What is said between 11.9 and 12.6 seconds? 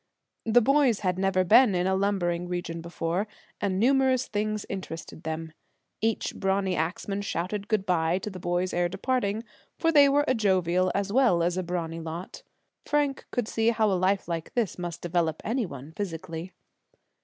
lot.